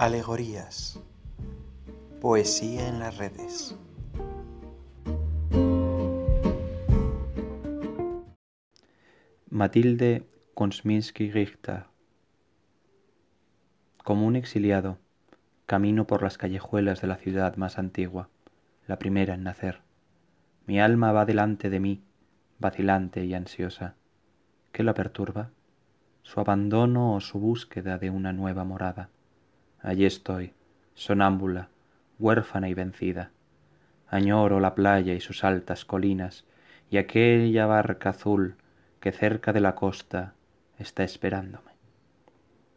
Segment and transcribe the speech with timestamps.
[0.00, 0.98] Alegorías.
[2.22, 3.76] Poesía en las redes.
[9.50, 11.84] Matilde Konsminski-Richter.
[14.02, 14.96] Como un exiliado,
[15.66, 18.30] camino por las callejuelas de la ciudad más antigua,
[18.86, 19.82] la primera en nacer.
[20.64, 22.02] Mi alma va delante de mí,
[22.58, 23.96] vacilante y ansiosa.
[24.72, 25.50] ¿Qué la perturba?
[26.22, 29.10] ¿Su abandono o su búsqueda de una nueva morada?
[29.82, 30.52] Allí estoy,
[30.94, 31.68] sonámbula,
[32.18, 33.30] huérfana y vencida.
[34.08, 36.44] Añoro la playa y sus altas colinas
[36.90, 38.56] y aquella barca azul
[39.00, 40.34] que cerca de la costa
[40.78, 41.69] está esperándome.